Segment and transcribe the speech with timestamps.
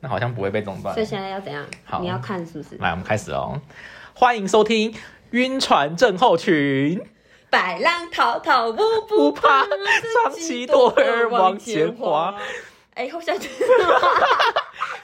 [0.00, 1.06] 那好像不会被中断所以。
[1.06, 2.00] 现在要怎样好？
[2.00, 2.76] 你要看是不是？
[2.76, 3.60] 来，我们开始哦。
[4.14, 4.94] 欢迎收听
[5.30, 7.00] 晕船症候群，
[7.50, 9.68] 百浪滔滔我不不怕怕，
[10.24, 12.34] 长期多儿往前滑。
[12.94, 13.48] 哎，后下句，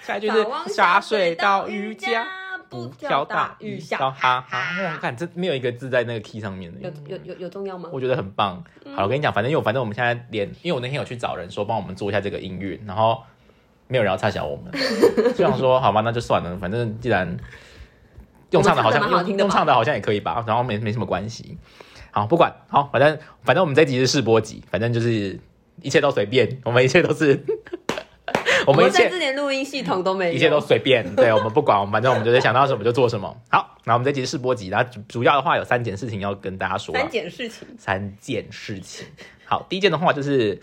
[0.02, 2.26] 下一句是下水道瑜伽，
[2.68, 4.66] 不挑大雨小，哈哈。
[4.94, 7.88] 我看这没有一个字在那个 key 上面有的，有有有重要吗？
[7.92, 8.62] 我觉得很棒。
[8.84, 13.22] 嗯好，我跟你讲，反正因为反正我们现在连，因为我那天有去找人说帮我们做一下这个音乐，然后
[13.88, 14.72] 没有人要差小我们，
[15.34, 17.36] 就想说好吧，那就算了，反正既然
[18.50, 21.58] 用唱的好像我们唱得蛮好听的用唱的好像也可以吧，然后没没什么关系。
[22.10, 25.38] 好，不管好，反正反正我们这集是试播集，反正就是
[25.82, 27.44] 一切都随便，我们一切都是
[28.66, 33.36] 我们一切甚至连录音系统都没有，一切都随便，对我们不管，我们反正我们就是想到什么就做什么。
[33.50, 37.66] 好，那我们这集是试播集，然后主主要的话有三件事情要跟大家说啊、三件事情。
[37.76, 39.06] 三件事情。
[39.44, 40.54] 好，第一件的话就是，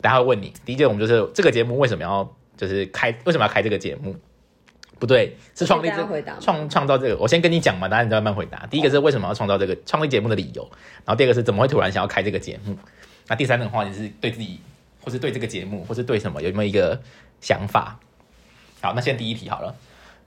[0.00, 4.14] 等一下会问你，第一件我们就是这个节目为什么要就是开，为什么要开这个节目？
[4.98, 7.16] 不对，是创立这创创造这个。
[7.16, 8.66] 我先跟你讲嘛，大家你再慢慢回答。
[8.66, 10.62] 第一个是为什么要创造这个创立节目的理由，
[11.06, 12.76] 然后第二个是怎么会突然想要开这个节目。
[13.28, 14.60] 那第三个的话，你是对自己，
[15.02, 17.00] 或是对这个节目，或是对什么有没有一个
[17.40, 17.98] 想法？
[18.82, 19.74] 好，那先第一题好了。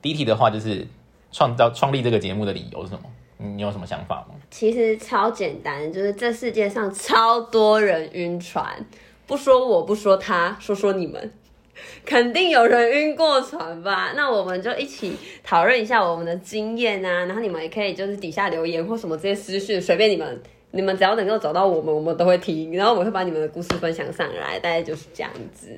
[0.02, 0.88] 第一题的话就是
[1.32, 3.04] 创造创立这个节目的理由是什么？
[3.38, 4.36] 你有什么想法吗？
[4.50, 8.84] 其实超简单，就是这世界上超多人晕船，
[9.28, 11.32] 不说我不说他，说说你们，
[12.06, 14.14] 肯定有人晕过船吧？
[14.16, 20.42] 那我们就一起讨论一下我们的经验啊，然后你们也可以就是底下留言或什么这些私讯，随便你们。
[20.76, 25.70] 你们只要能够找到我们，我们都会听，然后我会把你们的故事分享上来，大概就是这样子。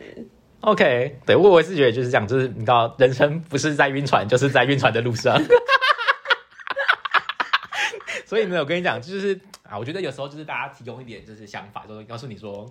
[0.61, 5.38] OK，对我我是觉得就是这样，就是你知道，人生不是在晕船，就是在晕船的路上。
[8.25, 12.66] 所以呢，我跟你讲，就是啊，我觉得有时候就是大家提供一点就是想法，就是告诉你说，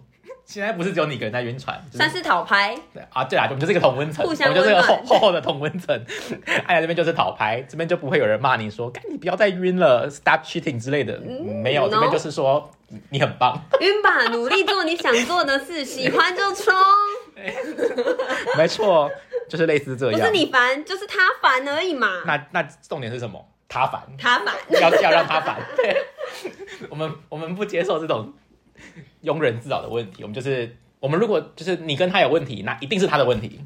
[0.47, 5.98] 现在不是只有你一个人在晕船，就是算是讨拍，对啊，对啊，我们就是一个同温层，互相我们就是一个厚厚厚的同温层。
[6.67, 16.74] 哎呀，这边就是讨拍，这边就不会有人骂你说，干你不要再晕了，stop cheating 之类的，没有，这边就是说你你很棒，晕吧，努力做你想做的事，喜欢就冲，
[18.57, 19.11] 没错，
[19.48, 20.20] 就是类似这样。
[20.20, 22.23] 不是你烦，就是他烦而已嘛。
[22.27, 23.42] 那那重点是什么？
[23.67, 24.01] 他烦。
[24.19, 25.57] 他烦，要要让他烦。
[25.77, 25.96] 对，
[26.90, 28.33] 我们我们不接受这种
[29.23, 30.23] 庸人自扰的问题。
[30.23, 33.61] 我们就是我们如果就是你跟他有问题，那一定是他的问题。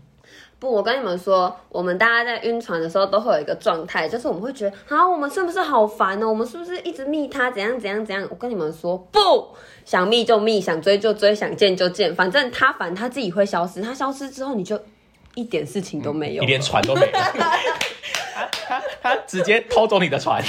[0.61, 6.29] 不，我跟你们说，我们大家在晕船的时候都会有一个状态，就是我们会觉得，啊，我们是不是好烦哦？
[6.29, 8.27] 我们是不是一直密他，怎样怎样怎样？
[8.29, 14.77] 我跟你们说，不想密就密，想追就追，想见就见，反正他烦他自己会消失，他消失之后你就
[15.37, 20.43] 一点事情都没有你 连船都没有，他他他直接偷走你的船。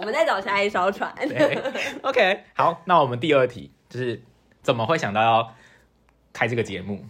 [0.00, 1.14] 我们再找下一艘船。
[1.28, 1.62] 对
[2.00, 4.18] ，OK，好，那我们第二题就是
[4.62, 5.52] 怎么会想到要
[6.32, 7.04] 开这个节目？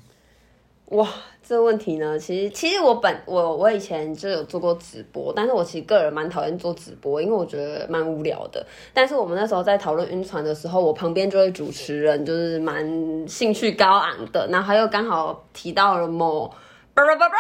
[0.87, 1.09] 哇，
[1.41, 8.67] 这个问题呢，其实其实我本我我以前就有做过直播，但是我其实个人蛮讨厌做直播，因为我觉得蛮无聊的。
[8.93, 12.85] 但是我们那时候在讨论晕船的时候，我旁边就位主持人就是蛮
[13.29, 16.53] 兴趣高昂的，然后他又刚好提到了某
[16.93, 17.39] 叭叭叭叭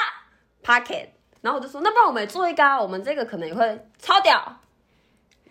[0.78, 1.08] pocket，
[1.40, 4.60] 然后我就说，那不然我们也做一个、啊，我们这个可能也会超屌。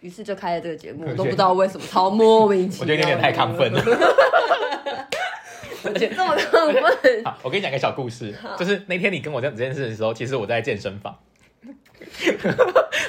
[0.02, 2.98] 于是就开了这个节目，我都不知道为什么，超莫名其妙我妙。
[2.98, 3.82] 觉得有点太亢奋了。
[5.86, 7.24] 而且这么亢奋。
[7.24, 11.16] 好，我跟你讲个小故事，就是那天你跟我讲这件事的时候，其实我在健身房。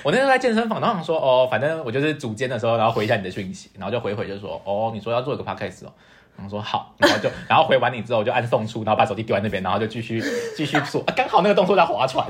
[0.03, 5.93] 我那时候在健身房，然后想说，哦，反正我就是组间的时候，然后回一下你的讯息，然后就回回就说，哦，你说要做一个 podcast 哦，
[6.37, 10.23] 然后说好，然后就 然后回完你之后，我就按送出，然后把手机丢在那边，然后就继续
[10.57, 12.27] 继续做，啊刚好那个动作在划船。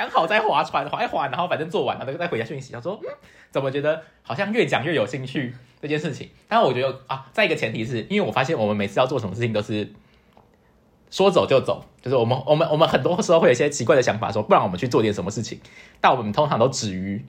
[0.00, 3.08] 刚好在划船，划一划，然后反正做完了，再再回家讯息，他说、嗯、
[3.50, 6.30] 怎么觉得好像越讲越有兴趣这件事情？
[6.48, 9.92] 但是我觉得啊，再一个前提是因为我发现我们每次要做什么事情都是
[11.10, 15.60] 说走就走，就是我们我们我们很多时候会有一些奇怪的想法说不然我们去做点什么事情，
[16.00, 17.22] 但我们通常都止于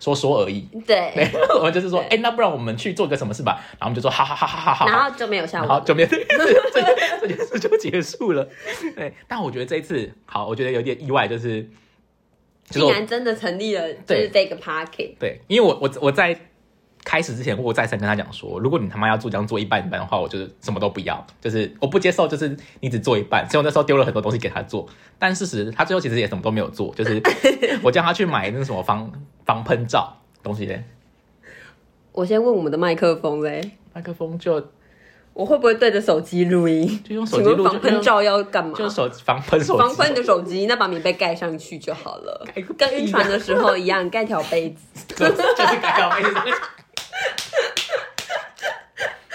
[0.00, 0.62] 说说而已。
[0.86, 3.60] 对，对，我们就是说，哎、对那不然我们去做个什么事吧？
[3.72, 5.68] 然后我们就说，好好好好好好，然后就没有下文。
[5.68, 8.48] 然后就没有这这这件事就结束了。
[8.96, 11.68] 对，但我觉得这一次好，我觉得有点意外，就是
[12.70, 15.14] 竟然真的成立了，就是这个 pocket。
[15.18, 16.38] 对，因为我我我在
[17.04, 23.46] 开始之前，我再三跟他讲说，如果你他妈要做这样做一半一半的话，我就是什么都不要，就是我不接受，就是你只做一半。
[23.48, 24.88] 所以我那时候丢了很多东西给他做，
[25.18, 27.22] 但事实他最后其实也什么都没有做，就是
[27.84, 29.12] 我叫他去买那个什么防
[29.44, 30.82] 防喷罩东西嘞，
[32.12, 34.58] 我先问我们的麦克风嘞，麦克风就
[35.34, 36.86] 我会不会对着手机录音？
[37.02, 38.72] 就用手机录，就防喷罩要干嘛？
[38.78, 42.46] 就手防喷手机，防喷你的手机，那把棉被盖上去就好了
[42.78, 44.84] 跟晕船的时候一样，盖条被子。
[45.14, 46.30] 就就是改掉杯子。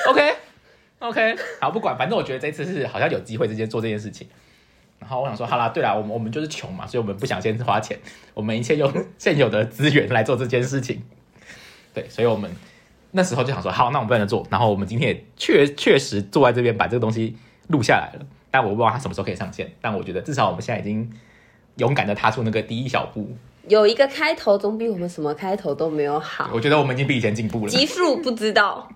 [0.08, 4.28] OK，OK，好，不管，反正我觉得这次是好像有机会直接做这件事情。
[5.00, 8.00] 然后我想说，好啦，对啦，我们我们就是穷嘛，所以我们不想先花钱，
[8.34, 11.04] 我们一切用现有的资源来做这件事情。
[11.94, 12.50] 对，所以我们
[13.12, 14.46] 那时候就想说，好，那我们不能做。
[14.50, 17.36] 然后我们今天也确确实坐在这边把这个东西
[17.68, 19.72] 录下来了，但我不知道它什么时候可以上线。
[19.82, 21.10] 但我觉得至少我们现在已经
[21.78, 23.36] 勇敢的踏出那个第一小步。
[23.68, 26.50] 有一个开头总比我们什么开头都没有好。
[26.54, 27.70] 我觉得我们已经比以前进步了。
[27.70, 28.88] 集数不知道。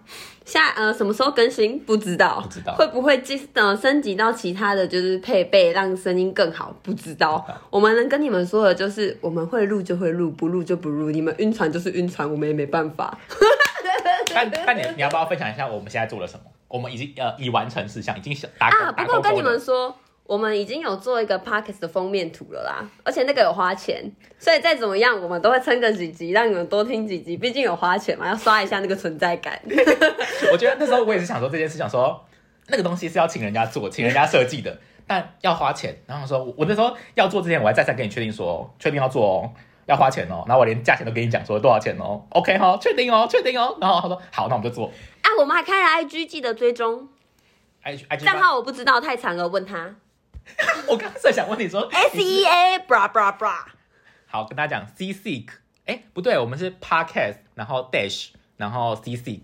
[0.46, 7.46] 下呃什么时候更新不知道，不知道会不会进呃升级到其他的就是配备让声音更好，不知道。
[7.70, 11.10] 我们能跟你们说的就是我们会录就会录，不录就不录。
[11.12, 13.18] 你们晕船就是晕船，我们也没办法。
[14.34, 16.44] 但但你你要不要分享一下我们现在做了什么？
[16.68, 18.92] 我们已经呃已完成事项，已经打啊。
[18.92, 19.96] 不过跟你们说。
[20.26, 24.10] 我们已经有做一个 Pockets 的封面图了啦，而且那个有花钱，
[24.40, 27.36] 所以再怎么样，我们都会撑个几集，让你们多听几集。
[27.36, 29.60] 毕竟有花钱嘛，要刷一下那个存在感。
[30.50, 32.26] 我觉得那时候我也是想说这件事，想说
[32.68, 35.94] 那个东西是要请人家做，请人家设计的，但要花钱。
[36.08, 39.52] 然后说，我那时候要做之前，我还再三跟你确定说，确定要做哦，
[39.86, 40.44] 要花钱哦。
[40.48, 43.78] 然后我连价钱都跟你讲说多少钱哦，OK 哈，确定哦，确定哦。
[43.80, 44.88] 然后他说好，那我们就做。
[45.22, 47.08] 啊，我们还开了 IG，记得追踪。
[47.84, 49.96] IG 账号我不知道，太长了，问他。
[50.90, 53.64] 我刚才想问你说， S E A bra bra bra，
[54.26, 55.48] 好，跟大家讲，C seek，
[55.86, 59.44] 哎，不对，我们是 podcast，然后 dash，然后 C seek，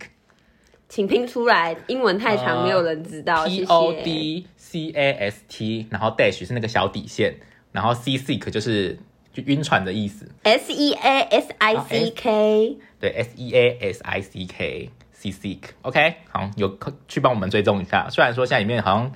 [0.89, 3.45] 请拼出来，英文太长，没有人知道。
[3.45, 7.35] P O D C A S T，然后 dash 是那个小底线，
[7.71, 8.99] 然后 C seek 就是
[9.33, 10.29] 就晕船的意思。
[10.43, 16.77] S E A S I C K，对，S E A S I C K，C seek，OK，好，有
[17.07, 18.07] 去帮我们追踪一下。
[18.09, 19.11] 虽然说现在里面好像。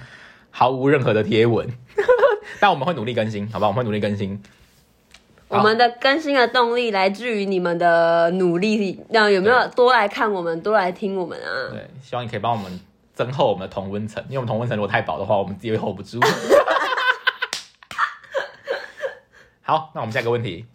[0.56, 1.68] 毫无任何的贴文，
[2.62, 3.66] 但我们会努力更新，好吧？
[3.66, 4.40] 我们会努力更新。
[5.48, 11.72] 我们的更新的动力来自于你们的努力，那有没有多来看我们，多来听我们啊？
[11.72, 12.80] 对，希望你可以帮我们
[13.16, 16.20] 增厚我们的同温层，因为我们同温层如果太薄的话，我们自己会 hold 不住。
[19.64, 20.66] 好，那我们下一个问题，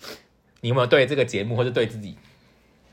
[0.60, 2.18] 你有没有对这个节目，或者对自己，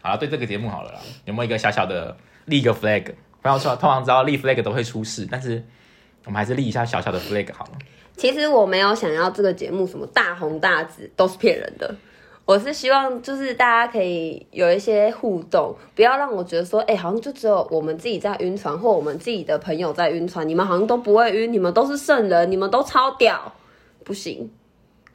[0.02, 2.16] 好了，对这个节目好了啦，有没有一个小小的
[2.46, 3.14] 立个 flag？
[3.42, 5.66] 不要说，通常知道立 flag 都会出事，但是。
[6.28, 7.74] 我们还是立一下小小的 flag 好了。
[8.18, 11.96] 其实我没有想要这个节目什么大红大紫，都是骗人的。
[12.46, 23.54] 我是希望就是大家可以有一些互动，不要让我觉得说，哎，好像就只有我们自己在晕船，或我们自己的朋友在晕船，你们好像都不会晕，你们都是圣人，你们都超屌，
[24.04, 24.50] 不行。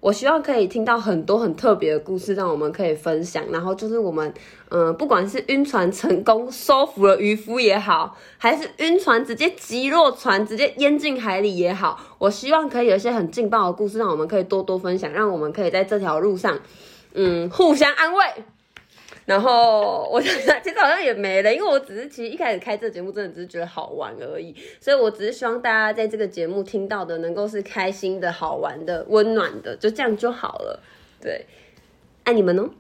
[0.01, 3.45] 我希望可以听到很多很特别的故事，让我们可以分享。
[3.53, 4.33] 然后就是我们，
[4.71, 16.59] 嗯，不管是晕船成功收服了渔夫也好，还是晕船直接击落船，直接淹进海里也好，我希望可以有一些很劲爆的故事，让我们可以多多分享，让我们可以在这条路上，
[17.13, 18.25] 嗯，互相安慰。
[19.31, 30.83] 然后我觉得其实好像也没了，因为我只是其实一开始开这个节目真的只是觉得好玩而已，所以我只是希望大家在这个节目听到的能够是开心的、好玩的、温暖的，就这样就好了。
[31.23, 31.47] 对，
[32.25, 32.71] 爱你们哦！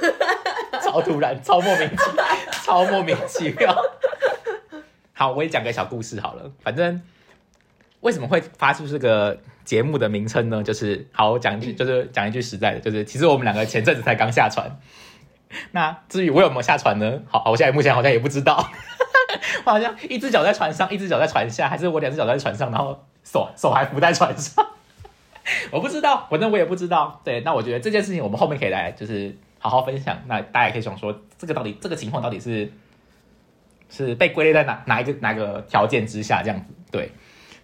[0.82, 3.76] 超突然，超莫名其妙，超莫名其妙。
[5.12, 6.50] 好，我也讲个小故事好了。
[6.62, 7.02] 反正
[8.00, 10.62] 为什么会发出这个节目的名称呢？
[10.62, 14.66] 就是好，我讲一句，就是讲一句实在的，就是其实我们两个前阵子才刚下船。
[15.72, 17.20] 那至于我有没有下船呢？
[17.28, 18.56] 好，我现在目前好像也不知道，
[19.64, 24.66] 我好像一只脚在船上，一只脚在船下，还是我两只脚在船上，然后手手还浮在船上，
[25.70, 27.20] 我不知道，反正我也不知道。
[27.24, 30.18] 对，那我觉得这件事情我们后面可以来就是好好分享。
[30.26, 32.72] 那大家也可以想说，这个到底这个情况到底是
[33.88, 36.66] 是被归类在哪哪一个哪个条件之下这样子？
[36.90, 37.12] 对，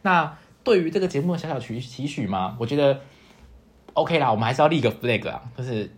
[0.03, 2.57] 那对于这个节目的小小期期许吗？
[2.59, 3.01] 我觉得
[3.95, 5.91] OK 啦，我们还是要立个 flag 啊，就是。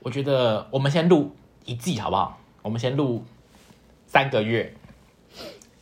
[0.00, 2.38] 我觉得我们先录一季好不好？
[2.62, 3.24] 我们先录
[4.06, 4.74] 三个月，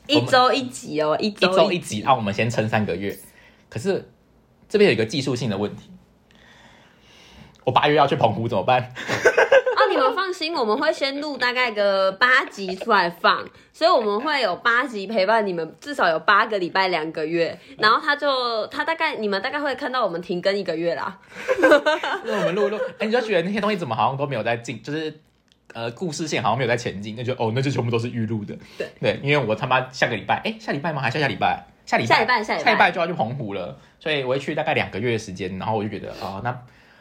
[0.06, 3.16] 一周一集哦，一周一集，让我们先撑三个月。
[3.68, 4.10] 可是
[4.68, 5.90] 这边有一个技术性的问题，
[7.64, 8.92] 我八月要去澎湖怎么办？
[9.98, 17.58] 你们放心，我们会先录大概个八集出来放，所以我们会有八集陪伴你们，至少有八个礼拜两个月。
[17.78, 21.18] 然后他就他大概你们大概会看到我们停更一个月啦。
[22.24, 25.12] 那我们录录，哎，你就觉得那些东西怎么好像都没有在进，就是
[25.74, 28.56] 呃故事线好像没有在前进，那就哦，那就全部都是预录的。
[28.78, 31.02] 对对，因为我他妈下个礼拜，哎，下礼拜吗？
[31.02, 31.66] 还是下下礼拜？
[31.84, 35.58] 下礼拜下礼拜下礼拜就要去澎湖了，所以我会去大概两个月的时间。
[35.58, 36.56] 然后我就觉得哦，那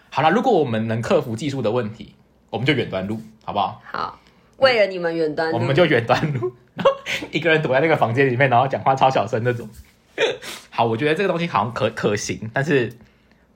[0.10, 2.16] 好了，如果我们能克服技术的问题。
[2.50, 3.82] 我们就远端录，好不好？
[3.84, 4.20] 好，
[4.58, 6.92] 为了你们远端，我们就远端录，然 后
[7.32, 9.70] 一个人躲在那个房间里面，然后讲话超小声那种。
[10.70, 12.92] 好，我觉得这个东西好像可可行，但是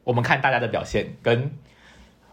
[0.04, 1.52] 我们看大家的表现，跟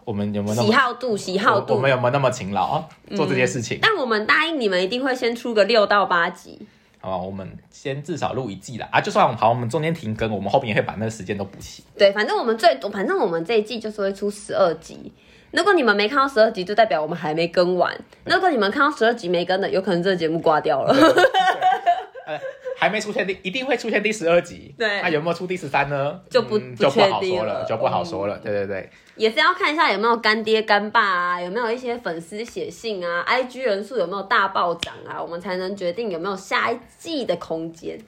[0.04, 2.82] 我们有没有喜好度，喜好度，我们有没有那么勤劳
[3.14, 3.78] 做这些事情？
[3.80, 6.66] 但我们答应你们，一定会先出个六到八集。
[7.00, 7.16] 好吧？
[7.16, 9.00] 我们先至少录一季啦啊！
[9.00, 11.84] 就算我们好，我们中间停更，我们后面也会把那个时间都补齐。
[11.96, 15.12] 对，反正我们最多，反正我们这一季就是会出十二集。
[15.50, 17.98] 如果你们没看到十二集，就代表我们还没更完。
[18.24, 20.94] 如果你们看到十二集没更的，有可能这个节目挂掉了。
[22.26, 22.38] 呃，
[22.76, 24.74] 还没出现第，一定会出现第十二集。
[24.76, 26.20] 对那有没有出第十三呢？
[26.28, 28.36] 就不嗯就不好说了，就不好说了。
[28.38, 37.98] 对对对，也是要看一下有没有干爹干爸啊，有没有一些粉丝写信啊，IG 人数有没有大暴涨啊，我们才能决定有没有下一季的空间。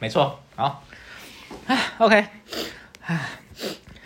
[0.00, 0.36] 没错。
[0.56, 0.82] 好，
[1.68, 2.26] 唉，OK，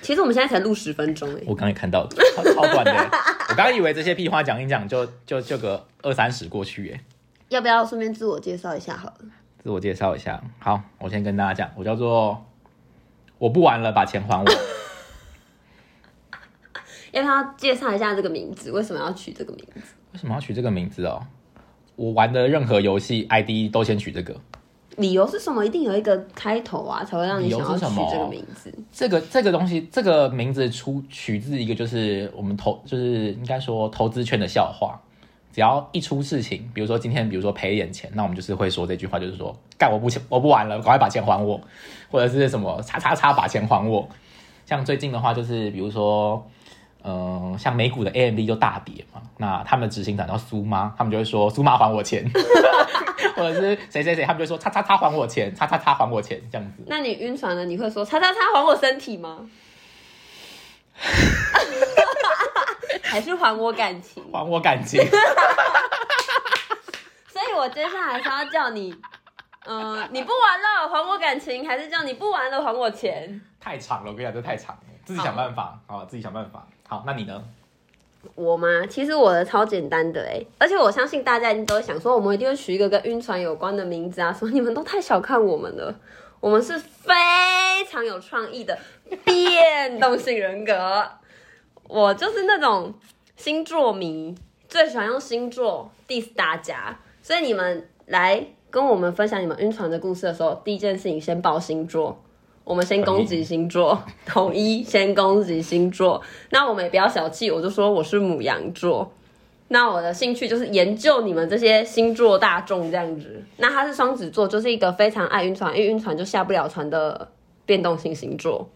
[0.05, 2.07] 其实我们现在才录十分钟哎，我刚刚也看到，
[2.37, 2.93] 超超短的。
[3.49, 7.01] 我刚刚以为这些屁话讲一讲就就就个二三十过去耶。
[7.49, 9.15] 要不要顺便自我介绍一下好了？
[9.63, 12.45] 自我介绍一下，好，我先跟大家讲，我叫做
[13.39, 14.53] 我不玩了，把钱还我。
[17.13, 18.71] 要不要介绍一下这个名字？
[18.71, 19.95] 为什么要取这个名字？
[20.13, 21.27] 为什么要取这个名字哦？
[21.97, 24.39] 我玩的任何游戏 ID 都先取这个。
[24.97, 25.65] 理由是什么？
[25.65, 28.73] 一定有一个开头啊，才会让你想要取这个名字。
[28.93, 35.01] 这个这个东西，这个名字出取自一个就是我们投，就是应该说投资圈的笑话。
[35.53, 41.61] 只要一出事情，比如说今天，比如说赔一点钱，那我们就是会说这句话，就是说干我不钱我不玩了，赶快把钱还我，
[42.11, 44.09] 或者是什么叉叉叉把钱还我。
[44.67, 46.45] 像最近的话，就是比如说，
[47.05, 52.29] 嗯、像美股的 AMD 就大跌嘛，那他们执行长叫苏妈，他们就会说苏妈还我钱，
[53.37, 56.83] 或者是谁谁谁，他们就会说叉叉叉还我钱，叉叉叉还我钱这样子。
[56.87, 59.49] 那你晕船了，你会说“叉叉叉还我身体”吗？
[63.03, 64.25] 还是还我感情？
[64.33, 65.01] 还我感情。
[67.29, 68.95] 所以我接下来是要叫你，
[69.67, 73.41] 嗯、你不玩了还我感情，还是叫你不玩了还我钱？
[73.61, 76.67] 太长了，我跟你讲，这太长了，自己想办法，好，自己想办法。
[76.89, 77.43] 好，那你呢？
[78.35, 78.87] 我吗？
[78.89, 85.95] 其实我的超简单的哎、而且我相信大家一定都会想说，我们一定会取一个跟晕船有关的名字啊，什么你们都太小看我们了，
[86.41, 87.13] 我们是非
[87.89, 88.79] 常有创意的
[89.25, 91.07] 变动性人格。
[91.87, 92.95] 我就是那种
[93.37, 94.35] 星座迷，
[94.69, 102.24] 最喜欢用星座 diss 大家，所以你们来跟我们分享你们晕船的故事的时候，第一件事情先报星座。
[102.65, 106.21] 我们先攻击星座， 统一先攻击星座。
[106.51, 109.13] 那我们也不要小气，我就说我是母羊座。
[109.69, 113.43] 那我的兴趣就是研究你们这些星座大众这样子。
[113.57, 117.29] 那他是双子座，就是一个非常爱晕船，因为晕船就下不了船的
[117.67, 118.69] 变动性星座。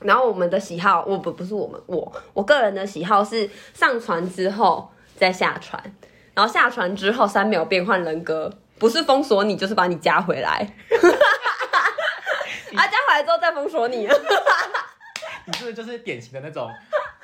[0.00, 5.82] 然后我们的喜好，我不不是我们，我我个人的喜好是上船之后再下船，
[6.34, 10.72] 然后下船之后三秒变换人格，不是封锁你，就是把你加回来。
[13.22, 14.08] 之后再封锁你。
[15.46, 16.70] 你是不是就是典型的那种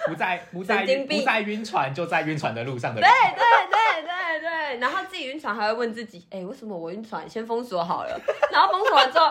[0.07, 3.35] 不在 不在不在晕船就在晕船的路上的对人？
[3.37, 7.29] 对对对对，然后自己晕船还会问自己，哎、为什么我晕船？
[7.29, 8.19] 先封锁好了，
[8.51, 9.31] 然后封锁完之后，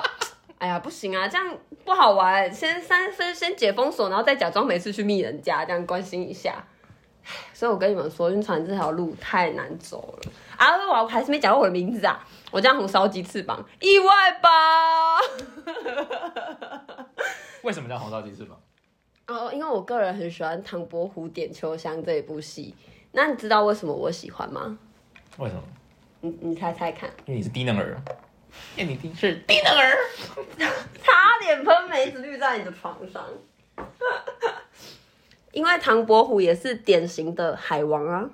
[0.60, 6.63] 哎呀不行啊，这样不好玩，先三先先解封锁，然后再假装每次去密人家，这样关心一下。
[7.53, 10.70] 所以我跟你们说，晕船这条路太难走了啊！
[11.01, 15.17] 我还是没讲过我的名字啊，我叫红烧鸡翅膀，意外吧？
[17.63, 18.62] 为什么叫红烧鸡翅膀？
[19.25, 22.75] 哦，因为我个人很喜欢唐伯虎点秋香这一部戏，
[23.12, 24.77] 那你知道为什么我喜欢吗？
[25.39, 25.63] 为什么？
[26.22, 27.10] 你你猜猜看。
[27.25, 28.00] 因为你是低能儿，
[28.77, 29.98] 因为你低是低能儿。
[31.01, 33.25] 差点喷梅子绿在你的床上。
[35.51, 38.29] 因为唐伯虎也是典型的海王啊，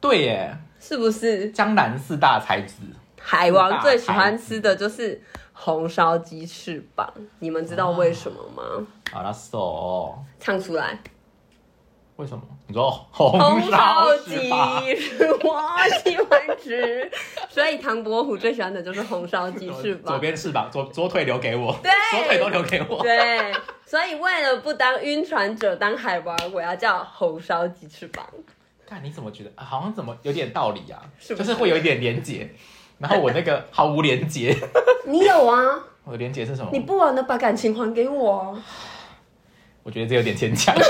[0.00, 1.50] 对耶，是不是？
[1.50, 2.76] 江南四大才子。
[3.20, 5.20] 海王最喜欢吃的就是
[5.52, 8.86] 红烧鸡翅膀，你们知道为什么吗？
[9.12, 10.98] 好了，so 唱出来。
[12.16, 12.42] 为什么？
[12.66, 14.06] 你说红红烧？
[14.26, 14.48] 鸡
[14.96, 15.60] 是我
[16.04, 17.10] 喜欢吃，
[17.48, 20.20] 所以唐伯虎最喜欢的就是红烧鸡翅膀左膀。
[20.20, 23.02] 边翅膀，左左腿留给我， 对左腿都留给我。
[23.02, 23.52] 对，
[23.86, 28.24] 所以为了不当晕船者当海王，我要叫红烧鸡翅膀。
[28.88, 31.02] 看你怎么觉得，啊好像怎么有点道理啊？
[31.20, 32.50] 就是是会有一点连结，
[32.96, 34.56] 然后我那个 毫无连结。
[35.06, 35.78] 你有啊？
[36.04, 36.80] 我的连结是什么你？
[36.80, 38.64] 不玩的把感情还给我啊。
[39.82, 40.74] 我觉得这有点牵强。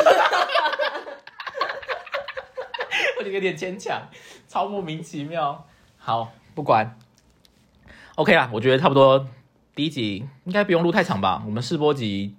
[3.19, 4.01] 我觉得有点牵强，
[4.47, 5.67] 超莫名其妙。
[5.97, 6.97] 好，不管
[8.15, 9.27] ，OK 啦，我觉得差不多。
[9.75, 11.43] 第一集应该不用录太长吧？
[11.45, 12.37] 我们试播集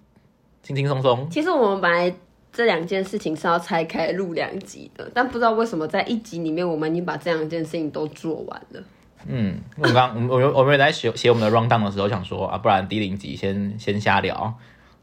[0.63, 1.29] 轻轻松松。
[1.29, 2.15] 其实我们本来
[2.51, 8.83] 这两件事情是要拆开录两集的，但不知道为什么在一集里面我们已经把这两件事情都做完了。
[9.25, 14.53] 嗯，我刚 我们我们我们在写写我们的 round down 的时候，想说啊，不然第零集先先瞎聊，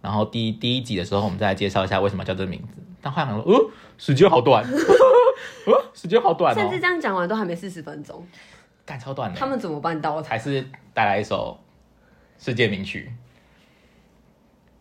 [0.03, 2.83] 然后第第一集的时候我们再来介绍一下为什么叫这个名字。
[3.01, 4.65] 但后来想说，哦，时间好短，
[5.67, 6.81] 哦，时间好短哦甚至。
[6.81, 8.27] 这样讲完都还没四十分钟。
[8.85, 10.29] 干超短的，他们怎么办到的？
[10.29, 11.59] 还是带来一首
[12.39, 13.13] 世界名曲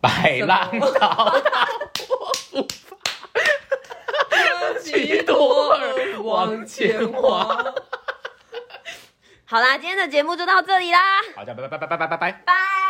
[0.00, 0.70] 白浪
[2.62, 2.72] 滔
[4.30, 7.44] 滔几朵儿往前滑》。
[9.48, 10.98] 好啦，今天的节目就到这里啦，
[11.36, 12.32] 好，这样拜拜拜拜拜拜拜。
[12.44, 12.85] 拜。